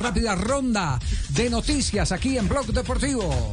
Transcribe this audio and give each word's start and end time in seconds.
Rápida 0.00 0.36
ronda 0.36 1.00
de 1.30 1.50
noticias 1.50 2.12
aquí 2.12 2.38
en 2.38 2.48
Blog 2.48 2.66
Deportivo. 2.66 3.52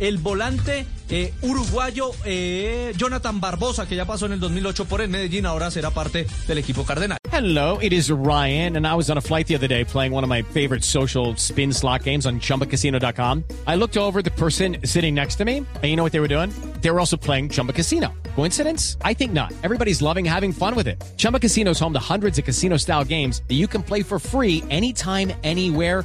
El 0.00 0.18
volante 0.18 0.86
eh, 1.10 1.32
uruguayo 1.42 2.10
eh, 2.24 2.92
Jonathan 2.96 3.40
Barbosa, 3.40 3.86
que 3.86 3.96
ya 3.96 4.04
pasó 4.04 4.26
en 4.26 4.32
el 4.32 4.40
2008 4.40 4.84
por 4.86 5.00
el 5.00 5.08
Medellín, 5.08 5.46
ahora 5.46 5.70
será 5.70 5.90
parte 5.90 6.26
del 6.48 6.58
equipo 6.58 6.84
cardenal. 6.84 7.18
Hello, 7.30 7.78
it 7.80 7.92
is 7.92 8.10
Ryan, 8.10 8.76
and 8.76 8.86
I 8.86 8.94
was 8.94 9.10
on 9.10 9.18
a 9.18 9.20
flight 9.20 9.48
the 9.48 9.56
other 9.56 9.66
day 9.66 9.84
playing 9.84 10.12
one 10.12 10.22
of 10.22 10.30
my 10.30 10.42
favorite 10.42 10.84
social 10.84 11.34
spin 11.36 11.72
slot 11.72 12.04
games 12.04 12.26
on 12.26 12.38
chumbacasino.com. 12.38 13.44
I 13.66 13.74
looked 13.74 13.96
over 13.96 14.22
the 14.22 14.30
person 14.30 14.76
sitting 14.84 15.14
next 15.14 15.36
to 15.36 15.44
me, 15.44 15.58
and 15.58 15.84
you 15.84 15.96
know 15.96 16.04
what 16.04 16.12
they 16.12 16.20
were 16.20 16.28
doing? 16.28 16.50
They 16.80 16.90
were 16.90 17.00
also 17.00 17.16
playing 17.16 17.48
Chumba 17.48 17.72
Casino. 17.72 18.12
Coincidence? 18.36 18.96
I 19.04 19.14
think 19.14 19.32
not. 19.32 19.52
Everybody's 19.62 20.00
loving 20.00 20.24
having 20.24 20.52
fun 20.52 20.76
with 20.76 20.86
it. 20.86 21.02
Chumba 21.16 21.40
Casino 21.40 21.72
is 21.72 21.80
home 21.80 21.92
to 21.92 21.98
hundreds 21.98 22.38
of 22.38 22.44
casino 22.44 22.76
style 22.76 23.04
games 23.04 23.42
that 23.48 23.54
you 23.54 23.66
can 23.66 23.82
play 23.82 24.02
for 24.02 24.18
free 24.20 24.62
anytime, 24.70 25.32
anywhere, 25.42 26.04